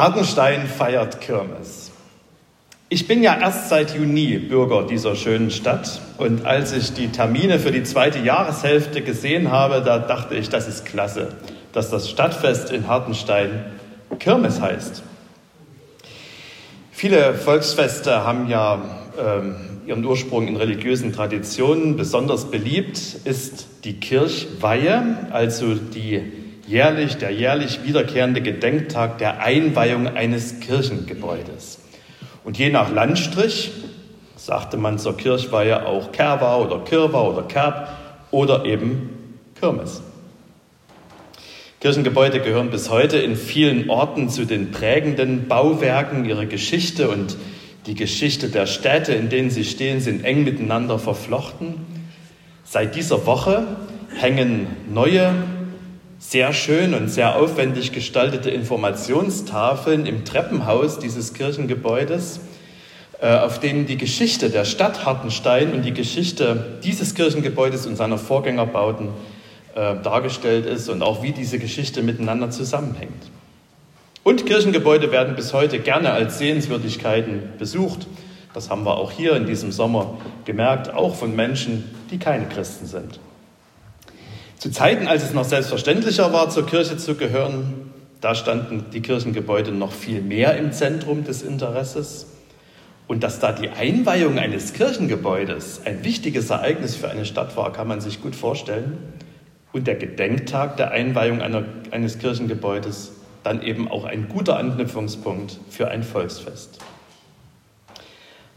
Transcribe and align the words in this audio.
Hartenstein 0.00 0.66
feiert 0.66 1.20
Kirmes. 1.20 1.90
Ich 2.88 3.06
bin 3.06 3.22
ja 3.22 3.38
erst 3.38 3.68
seit 3.68 3.94
Juni 3.94 4.38
Bürger 4.38 4.86
dieser 4.86 5.14
schönen 5.14 5.50
Stadt 5.50 6.00
und 6.16 6.46
als 6.46 6.72
ich 6.72 6.94
die 6.94 7.08
Termine 7.08 7.58
für 7.58 7.70
die 7.70 7.82
zweite 7.82 8.18
Jahreshälfte 8.18 9.02
gesehen 9.02 9.52
habe, 9.52 9.82
da 9.82 9.98
dachte 9.98 10.36
ich, 10.36 10.48
das 10.48 10.68
ist 10.68 10.86
klasse, 10.86 11.28
dass 11.74 11.90
das 11.90 12.08
Stadtfest 12.08 12.70
in 12.70 12.88
Hartenstein 12.88 13.66
Kirmes 14.18 14.62
heißt. 14.62 15.02
Viele 16.92 17.34
Volksfeste 17.34 18.24
haben 18.24 18.48
ja 18.48 18.80
ähm, 19.22 19.56
ihren 19.86 20.02
Ursprung 20.02 20.48
in 20.48 20.56
religiösen 20.56 21.12
Traditionen. 21.12 21.98
Besonders 21.98 22.50
beliebt 22.50 22.98
ist 23.24 23.66
die 23.84 24.00
Kirchweihe, 24.00 25.28
also 25.30 25.74
die 25.74 26.39
jährlich, 26.70 27.16
der 27.16 27.32
jährlich 27.32 27.82
wiederkehrende 27.82 28.40
Gedenktag 28.40 29.18
der 29.18 29.40
Einweihung 29.40 30.06
eines 30.06 30.60
Kirchengebäudes. 30.60 31.80
Und 32.44 32.58
je 32.58 32.70
nach 32.70 32.92
Landstrich 32.92 33.72
sagte 34.36 34.76
man 34.76 34.98
zur 34.98 35.16
Kirchweihe 35.16 35.84
auch 35.84 36.12
Kerwa 36.12 36.58
oder 36.58 36.78
Kirwa 36.84 37.22
oder 37.22 37.42
Kerb 37.42 37.88
oder 38.30 38.64
eben 38.64 39.40
Kirmes. 39.58 40.00
Kirchengebäude 41.80 42.40
gehören 42.40 42.70
bis 42.70 42.88
heute 42.88 43.18
in 43.18 43.34
vielen 43.34 43.90
Orten 43.90 44.28
zu 44.28 44.44
den 44.44 44.70
prägenden 44.70 45.48
Bauwerken. 45.48 46.24
Ihre 46.24 46.46
Geschichte 46.46 47.08
und 47.08 47.36
die 47.86 47.94
Geschichte 47.94 48.48
der 48.48 48.66
Städte, 48.66 49.12
in 49.12 49.28
denen 49.28 49.50
sie 49.50 49.64
stehen, 49.64 50.00
sind 50.00 50.24
eng 50.24 50.44
miteinander 50.44 50.98
verflochten. 50.98 51.74
Seit 52.62 52.94
dieser 52.94 53.26
Woche 53.26 53.66
hängen 54.14 54.68
neue 54.92 55.34
sehr 56.20 56.52
schön 56.52 56.92
und 56.92 57.08
sehr 57.08 57.34
aufwendig 57.34 57.92
gestaltete 57.92 58.50
Informationstafeln 58.50 60.04
im 60.04 60.26
Treppenhaus 60.26 60.98
dieses 60.98 61.32
Kirchengebäudes, 61.32 62.40
äh, 63.20 63.34
auf 63.38 63.58
denen 63.58 63.86
die 63.86 63.96
Geschichte 63.96 64.50
der 64.50 64.66
Stadt 64.66 65.06
Hartenstein 65.06 65.72
und 65.72 65.82
die 65.82 65.94
Geschichte 65.94 66.78
dieses 66.84 67.14
Kirchengebäudes 67.14 67.86
und 67.86 67.96
seiner 67.96 68.18
Vorgängerbauten 68.18 69.08
äh, 69.74 69.96
dargestellt 70.02 70.66
ist 70.66 70.90
und 70.90 71.02
auch 71.02 71.22
wie 71.22 71.32
diese 71.32 71.58
Geschichte 71.58 72.02
miteinander 72.02 72.50
zusammenhängt. 72.50 73.30
Und 74.22 74.44
Kirchengebäude 74.44 75.10
werden 75.12 75.34
bis 75.34 75.54
heute 75.54 75.78
gerne 75.78 76.12
als 76.12 76.38
Sehenswürdigkeiten 76.38 77.54
besucht. 77.58 78.06
Das 78.52 78.68
haben 78.68 78.84
wir 78.84 78.98
auch 78.98 79.10
hier 79.10 79.34
in 79.36 79.46
diesem 79.46 79.72
Sommer 79.72 80.18
gemerkt, 80.44 80.92
auch 80.92 81.14
von 81.14 81.34
Menschen, 81.34 81.84
die 82.10 82.18
keine 82.18 82.44
Christen 82.46 82.84
sind. 82.84 83.20
Zu 84.60 84.70
Zeiten, 84.70 85.08
als 85.08 85.22
es 85.22 85.32
noch 85.32 85.46
selbstverständlicher 85.46 86.34
war, 86.34 86.50
zur 86.50 86.66
Kirche 86.66 86.98
zu 86.98 87.14
gehören, 87.14 87.90
da 88.20 88.34
standen 88.34 88.84
die 88.92 89.00
Kirchengebäude 89.00 89.72
noch 89.72 89.90
viel 89.90 90.20
mehr 90.20 90.58
im 90.58 90.70
Zentrum 90.72 91.24
des 91.24 91.40
Interesses. 91.40 92.26
Und 93.08 93.22
dass 93.22 93.38
da 93.40 93.52
die 93.52 93.70
Einweihung 93.70 94.38
eines 94.38 94.74
Kirchengebäudes 94.74 95.80
ein 95.86 96.04
wichtiges 96.04 96.50
Ereignis 96.50 96.94
für 96.94 97.08
eine 97.08 97.24
Stadt 97.24 97.56
war, 97.56 97.72
kann 97.72 97.88
man 97.88 98.02
sich 98.02 98.20
gut 98.20 98.36
vorstellen. 98.36 98.98
Und 99.72 99.86
der 99.86 99.94
Gedenktag 99.94 100.76
der 100.76 100.90
Einweihung 100.90 101.40
einer, 101.40 101.64
eines 101.90 102.18
Kirchengebäudes 102.18 103.12
dann 103.42 103.62
eben 103.62 103.90
auch 103.90 104.04
ein 104.04 104.28
guter 104.28 104.58
Anknüpfungspunkt 104.58 105.58
für 105.70 105.88
ein 105.88 106.02
Volksfest. 106.02 106.80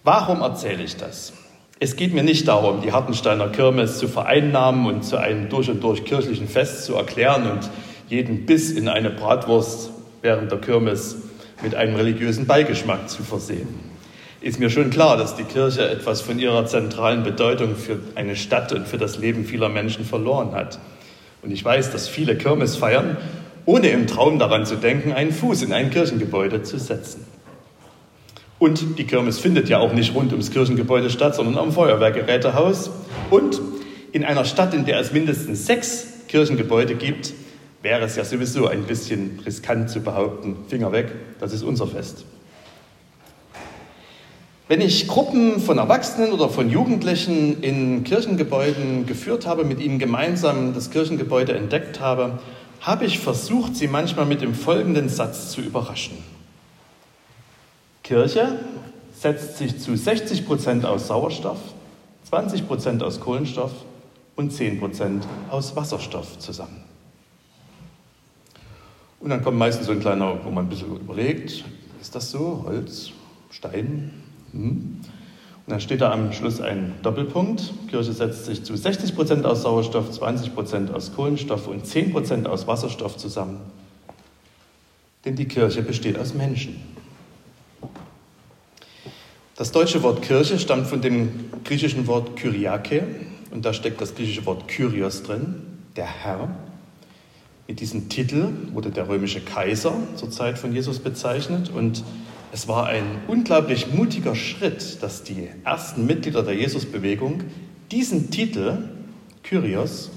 Warum 0.04 0.42
erzähle 0.42 0.84
ich 0.84 0.98
das? 0.98 1.32
Es 1.80 1.96
geht 1.96 2.14
mir 2.14 2.24
nicht 2.24 2.48
darum, 2.48 2.82
die 2.82 2.92
Hartensteiner 2.92 3.50
Kirmes 3.50 3.98
zu 3.98 4.08
vereinnahmen 4.08 4.86
und 4.86 5.04
zu 5.04 5.18
einem 5.18 5.50
durch 5.50 5.70
und 5.70 5.84
durch 5.84 6.06
kirchlichen 6.06 6.48
Fest 6.48 6.86
zu 6.86 6.96
erklären 6.96 7.50
und 7.50 7.70
jeden 8.08 8.46
Biss 8.46 8.72
in 8.72 8.88
eine 8.88 9.10
Bratwurst 9.10 9.92
während 10.22 10.52
der 10.52 10.60
Kirmes 10.60 11.18
mit 11.62 11.76
einem 11.76 11.96
religiösen 11.96 12.46
Beigeschmack 12.46 13.10
zu 13.10 13.24
versehen. 13.24 13.68
Ist 14.40 14.60
mir 14.60 14.70
schon 14.70 14.90
klar, 14.90 15.18
dass 15.18 15.36
die 15.36 15.44
Kirche 15.44 15.90
etwas 15.90 16.22
von 16.22 16.38
ihrer 16.38 16.66
zentralen 16.66 17.24
Bedeutung 17.24 17.76
für 17.76 18.00
eine 18.16 18.36
Stadt 18.36 18.72
und 18.74 18.88
für 18.88 18.98
das 18.98 19.18
Leben 19.18 19.46
vieler 19.46 19.70
Menschen 19.70 20.06
verloren 20.06 20.54
hat. 20.54 20.80
Und 21.42 21.52
ich 21.52 21.64
weiß, 21.64 21.92
dass 21.92 22.08
viele 22.08 22.38
Kirmes 22.38 22.76
feiern, 22.76 23.18
ohne 23.66 23.88
im 23.90 24.08
Traum 24.08 24.40
daran 24.40 24.66
zu 24.66 24.76
denken, 24.76 25.14
einen 25.14 25.32
Fuß 25.32 25.64
in 25.64 25.74
ein 25.74 25.92
Kirchengebäude 25.92 26.64
zu 26.64 26.78
setzen. 26.78 27.26
Und 28.64 28.98
die 28.98 29.04
Kirmes 29.04 29.40
findet 29.40 29.68
ja 29.68 29.80
auch 29.80 29.92
nicht 29.92 30.16
rund 30.16 30.32
ums 30.32 30.50
Kirchengebäude 30.50 31.10
statt, 31.10 31.36
sondern 31.36 31.58
am 31.58 31.74
Feuerwehrgerätehaus. 31.74 32.92
Und 33.30 33.60
in 34.14 34.24
einer 34.24 34.46
Stadt, 34.46 34.74
in 34.74 34.86
der 34.86 35.02
es 35.02 35.12
mindestens 35.12 35.66
sechs 35.66 36.08
Kirchengebäude 36.30 36.96
gibt, 36.96 37.34
wäre 37.82 38.06
es 38.06 38.16
ja 38.16 38.24
sowieso 38.24 38.68
ein 38.68 38.84
bisschen 38.84 39.42
riskant 39.46 39.90
zu 39.90 40.00
behaupten, 40.00 40.56
Finger 40.70 40.94
weg, 40.94 41.12
das 41.42 41.52
ist 41.52 41.62
unser 41.62 41.88
Fest. 41.88 42.24
Wenn 44.70 44.80
ich 44.80 45.10
Gruppen 45.10 45.60
von 45.60 45.78
Erwachsenen 45.78 46.32
oder 46.32 46.48
von 46.48 46.70
Jugendlichen 46.70 47.62
in 47.62 48.06
Kirchengebäuden 48.06 49.06
geführt 49.06 49.46
habe, 49.46 49.66
mit 49.66 49.82
ihnen 49.82 50.00
gemeinsam 50.00 50.74
das 50.74 50.90
Kirchengebäude 50.90 51.52
entdeckt 51.52 52.00
habe, 52.00 52.40
habe 52.80 53.04
ich 53.04 53.20
versucht, 53.20 53.76
sie 53.76 53.90
manchmal 53.90 54.26
mit 54.26 54.42
dem 54.42 54.54
folgenden 54.54 55.10
Satz 55.10 55.50
zu 55.50 55.60
überraschen. 55.60 56.33
Kirche 58.04 58.60
setzt 59.14 59.58
sich 59.58 59.80
zu 59.80 59.96
60 59.96 60.46
Prozent 60.46 60.86
aus 60.86 61.08
Sauerstoff, 61.08 61.60
20 62.26 62.68
Prozent 62.68 63.02
aus 63.02 63.22
Kohlenstoff 63.22 63.72
und 64.36 64.52
10 64.52 64.80
Prozent 64.80 65.26
aus 65.50 65.76
Wasserstoff 65.78 66.38
zusammen. 66.38 66.84
Und 69.22 69.30
dann 69.30 69.42
kommt 69.42 69.58
meistens 69.58 69.86
so 69.86 69.94
ein 69.94 70.02
kleiner, 70.02 70.38
wo 70.44 70.52
man 70.52 70.66
ein 70.66 70.70
bisschen 70.70 70.94
überlegt, 70.98 71.64
ist 72.02 72.14
das 72.14 72.30
so? 72.30 72.64
Holz, 72.66 73.12
Stein? 73.50 74.12
Hm. 74.52 75.00
Und 75.66 75.72
dann 75.72 75.80
steht 75.80 76.02
da 76.02 76.12
am 76.12 76.34
Schluss 76.34 76.60
ein 76.60 76.96
Doppelpunkt. 77.04 77.72
Kirche 77.88 78.12
setzt 78.12 78.44
sich 78.44 78.66
zu 78.66 78.76
60 78.76 79.16
Prozent 79.16 79.46
aus 79.46 79.62
Sauerstoff, 79.62 80.12
20 80.12 80.54
Prozent 80.54 80.94
aus 80.94 81.14
Kohlenstoff 81.16 81.70
und 81.70 81.88
10 81.88 82.12
Prozent 82.12 82.48
aus 82.50 82.68
Wasserstoff 82.68 83.16
zusammen. 83.16 83.62
Denn 85.24 85.38
die 85.38 85.48
Kirche 85.48 85.82
besteht 85.84 86.20
aus 86.20 86.34
Menschen. 86.34 86.82
Das 89.56 89.72
deutsche 89.72 90.02
Wort 90.02 90.24
Kirche 90.24 90.58
stammt 90.58 90.88
von 90.88 91.02
dem 91.02 91.52
griechischen 91.64 92.08
Wort 92.08 92.36
Kyriake 92.38 93.04
und 93.52 93.66
da 93.66 93.72
steckt 93.72 94.02
das 94.02 94.16
griechische 94.16 94.48
Wort 94.48 94.68
Kyrios 94.68 95.22
drin, 95.22 95.62
der 95.96 96.08
Herr. 96.08 96.50
Mit 97.68 97.80
diesem 97.80 98.10
Titel 98.10 98.48
wurde 98.72 98.90
der 98.90 99.08
römische 99.08 99.42
Kaiser 99.42 99.94
zur 100.16 100.32
Zeit 100.32 100.58
von 100.58 100.74
Jesus 100.74 100.98
bezeichnet 100.98 101.70
und 101.70 102.04
es 102.52 102.68
war 102.68 102.88
ein 102.88 103.06
unglaublich 103.28 103.94
mutiger 103.94 104.34
Schritt, 104.34 105.04
dass 105.04 105.24
die 105.24 105.48
ersten 105.64 106.08
Mitglieder 106.08 106.42
der 106.42 106.56
Jesusbewegung 106.56 107.44
diesen 107.92 108.32
Titel 108.32 108.90
Kyrios 109.44 110.10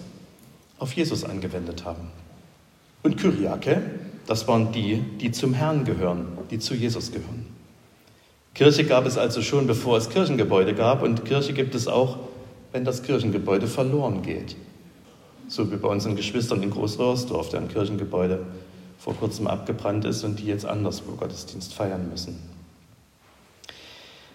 auf 0.78 0.94
Jesus 0.94 1.24
angewendet 1.24 1.84
haben. 1.84 2.08
Und 3.02 3.18
Kyriake, 3.18 3.82
das 4.26 4.48
waren 4.48 4.72
die, 4.72 5.02
die 5.20 5.30
zum 5.30 5.52
Herrn 5.52 5.84
gehören, 5.84 6.26
die 6.50 6.58
zu 6.58 6.74
Jesus 6.74 7.12
gehören. 7.12 7.55
Kirche 8.56 8.84
gab 8.84 9.04
es 9.04 9.18
also 9.18 9.42
schon, 9.42 9.66
bevor 9.66 9.98
es 9.98 10.08
Kirchengebäude 10.08 10.72
gab 10.72 11.02
und 11.02 11.26
Kirche 11.26 11.52
gibt 11.52 11.74
es 11.74 11.88
auch, 11.88 12.16
wenn 12.72 12.86
das 12.86 13.02
Kirchengebäude 13.02 13.66
verloren 13.66 14.22
geht. 14.22 14.56
So 15.46 15.70
wie 15.70 15.76
bei 15.76 15.88
unseren 15.88 16.16
Geschwistern 16.16 16.62
in 16.62 16.70
Großröhrsdorf, 16.70 17.50
deren 17.50 17.68
Kirchengebäude 17.68 18.46
vor 18.98 19.14
kurzem 19.14 19.46
abgebrannt 19.46 20.06
ist 20.06 20.24
und 20.24 20.38
die 20.38 20.46
jetzt 20.46 20.64
anderswo 20.64 21.12
Gottesdienst 21.12 21.74
feiern 21.74 22.08
müssen. 22.10 22.38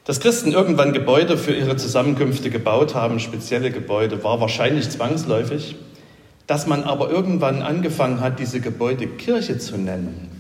Dass 0.06 0.20
Christen 0.20 0.52
irgendwann 0.52 0.94
Gebäude 0.94 1.36
für 1.36 1.56
ihre 1.56 1.76
Zusammenkünfte 1.78 2.52
gebaut 2.52 2.94
haben, 2.94 3.20
spezielle 3.20 3.72
Gebäude, 3.72 4.24
war 4.24 4.40
wahrscheinlich 4.40 4.88
zwangsläufig. 4.92 5.78
Dass 6.46 6.68
man 6.68 6.84
aber 6.84 7.10
irgendwann 7.10 7.64
angefangen 7.64 8.20
hat, 8.20 8.38
diese 8.38 8.62
Gebäude 8.62 9.08
Kirche 9.08 9.58
zu 9.58 9.78
nennen, 9.78 10.31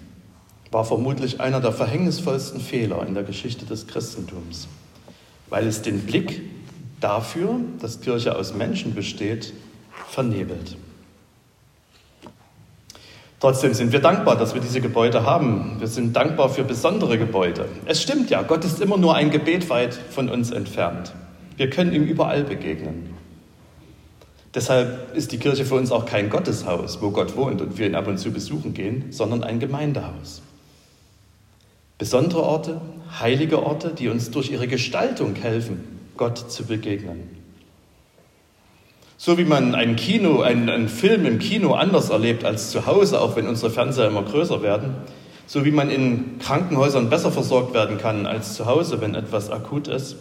war 0.71 0.85
vermutlich 0.85 1.41
einer 1.41 1.59
der 1.59 1.73
verhängnisvollsten 1.73 2.61
Fehler 2.61 3.05
in 3.05 3.13
der 3.13 3.23
Geschichte 3.23 3.65
des 3.65 3.87
Christentums, 3.87 4.67
weil 5.49 5.67
es 5.67 5.81
den 5.81 6.01
Blick 6.01 6.41
dafür, 7.01 7.59
dass 7.79 8.01
Kirche 8.01 8.35
aus 8.35 8.53
Menschen 8.53 8.95
besteht, 8.95 9.53
vernebelt. 10.09 10.77
Trotzdem 13.41 13.73
sind 13.73 13.91
wir 13.91 13.99
dankbar, 13.99 14.37
dass 14.37 14.53
wir 14.53 14.61
diese 14.61 14.81
Gebäude 14.81 15.25
haben. 15.25 15.77
Wir 15.79 15.87
sind 15.87 16.15
dankbar 16.15 16.49
für 16.49 16.63
besondere 16.63 17.17
Gebäude. 17.17 17.65
Es 17.85 18.01
stimmt 18.01 18.29
ja, 18.29 18.43
Gott 18.43 18.63
ist 18.63 18.79
immer 18.81 18.97
nur 18.97 19.15
ein 19.15 19.31
Gebet 19.31 19.69
weit 19.69 19.95
von 19.95 20.29
uns 20.29 20.51
entfernt. 20.51 21.11
Wir 21.57 21.69
können 21.69 21.91
ihm 21.91 22.03
überall 22.03 22.43
begegnen. 22.43 23.15
Deshalb 24.53 25.15
ist 25.15 25.31
die 25.31 25.37
Kirche 25.39 25.65
für 25.65 25.75
uns 25.75 25.91
auch 25.91 26.05
kein 26.05 26.29
Gotteshaus, 26.29 27.01
wo 27.01 27.09
Gott 27.09 27.35
wohnt 27.35 27.61
und 27.61 27.77
wir 27.77 27.87
ihn 27.87 27.95
ab 27.95 28.07
und 28.07 28.19
zu 28.19 28.31
besuchen 28.31 28.73
gehen, 28.73 29.05
sondern 29.09 29.43
ein 29.43 29.59
Gemeindehaus. 29.59 30.43
Besondere 32.01 32.41
Orte, 32.41 32.81
heilige 33.19 33.61
Orte, 33.61 33.93
die 33.95 34.09
uns 34.09 34.31
durch 34.31 34.49
ihre 34.49 34.67
Gestaltung 34.67 35.35
helfen, 35.35 35.83
Gott 36.17 36.51
zu 36.51 36.65
begegnen. 36.65 37.29
So 39.17 39.37
wie 39.37 39.43
man 39.43 39.75
ein 39.75 39.97
Kino, 39.97 40.41
einen, 40.41 40.67
einen 40.67 40.89
Film 40.89 41.27
im 41.27 41.37
Kino 41.37 41.75
anders 41.75 42.09
erlebt 42.09 42.43
als 42.43 42.71
zu 42.71 42.87
Hause, 42.87 43.21
auch 43.21 43.35
wenn 43.35 43.47
unsere 43.47 43.69
Fernseher 43.69 44.07
immer 44.07 44.23
größer 44.23 44.63
werden, 44.63 44.95
So 45.45 45.63
wie 45.63 45.69
man 45.69 45.91
in 45.91 46.39
Krankenhäusern 46.39 47.11
besser 47.11 47.31
versorgt 47.31 47.75
werden 47.75 47.99
kann 47.99 48.25
als 48.25 48.55
zu 48.55 48.65
Hause, 48.65 48.99
wenn 48.99 49.13
etwas 49.13 49.51
akut 49.51 49.87
ist, 49.87 50.15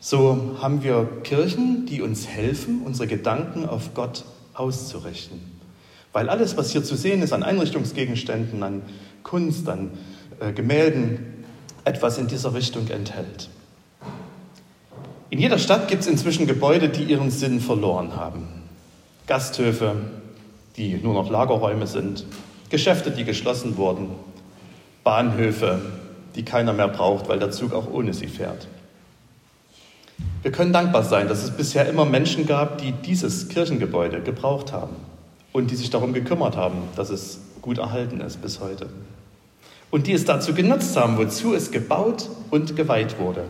so 0.00 0.56
haben 0.60 0.82
wir 0.82 1.08
Kirchen, 1.22 1.86
die 1.86 2.02
uns 2.02 2.26
helfen, 2.26 2.82
unsere 2.84 3.06
Gedanken 3.06 3.68
auf 3.68 3.94
Gott 3.94 4.24
auszurichten. 4.54 5.40
Weil 6.12 6.28
alles, 6.28 6.56
was 6.56 6.72
hier 6.72 6.82
zu 6.82 6.96
sehen 6.96 7.22
ist 7.22 7.32
an 7.32 7.44
Einrichtungsgegenständen, 7.44 8.64
an 8.64 8.82
Kunst, 9.22 9.68
an 9.68 9.90
äh, 10.40 10.52
Gemälden, 10.52 11.44
etwas 11.84 12.18
in 12.18 12.28
dieser 12.28 12.54
Richtung 12.54 12.88
enthält. 12.88 13.48
In 15.30 15.38
jeder 15.38 15.58
Stadt 15.58 15.88
gibt 15.88 16.02
es 16.02 16.08
inzwischen 16.08 16.46
Gebäude, 16.46 16.88
die 16.88 17.04
ihren 17.04 17.30
Sinn 17.30 17.60
verloren 17.60 18.16
haben. 18.16 18.48
Gasthöfe, 19.26 19.94
die 20.76 20.94
nur 20.94 21.14
noch 21.14 21.30
Lagerräume 21.30 21.86
sind, 21.86 22.24
Geschäfte, 22.68 23.10
die 23.10 23.24
geschlossen 23.24 23.76
wurden, 23.76 24.08
Bahnhöfe, 25.04 25.80
die 26.34 26.44
keiner 26.44 26.72
mehr 26.72 26.88
braucht, 26.88 27.28
weil 27.28 27.38
der 27.38 27.50
Zug 27.50 27.72
auch 27.72 27.90
ohne 27.92 28.12
sie 28.12 28.26
fährt. 28.26 28.66
Wir 30.42 30.52
können 30.52 30.72
dankbar 30.72 31.02
sein, 31.02 31.28
dass 31.28 31.42
es 31.42 31.50
bisher 31.50 31.88
immer 31.88 32.04
Menschen 32.04 32.46
gab, 32.46 32.78
die 32.78 32.92
dieses 32.92 33.48
Kirchengebäude 33.48 34.22
gebraucht 34.22 34.72
haben 34.72 34.96
und 35.52 35.70
die 35.70 35.76
sich 35.76 35.90
darum 35.90 36.12
gekümmert 36.12 36.56
haben, 36.56 36.78
dass 36.96 37.10
es 37.10 37.40
gut 37.62 37.78
erhalten 37.78 38.20
ist 38.20 38.42
bis 38.42 38.60
heute. 38.60 38.88
Und 39.90 40.06
die 40.06 40.12
es 40.12 40.24
dazu 40.24 40.54
genutzt 40.54 40.96
haben, 40.96 41.18
wozu 41.18 41.54
es 41.54 41.70
gebaut 41.70 42.28
und 42.50 42.76
geweiht 42.76 43.18
wurde, 43.18 43.44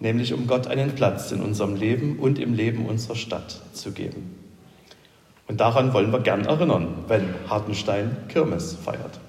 nämlich 0.00 0.32
um 0.32 0.46
Gott 0.46 0.66
einen 0.66 0.94
Platz 0.94 1.30
in 1.32 1.40
unserem 1.40 1.76
Leben 1.76 2.18
und 2.18 2.38
im 2.38 2.54
Leben 2.54 2.86
unserer 2.86 3.16
Stadt 3.16 3.60
zu 3.72 3.92
geben. 3.92 4.34
Und 5.46 5.60
daran 5.60 5.92
wollen 5.92 6.10
wir 6.10 6.20
gern 6.20 6.44
erinnern, 6.44 6.88
wenn 7.06 7.34
Hartenstein 7.48 8.16
Kirmes 8.28 8.76
feiert. 8.82 9.20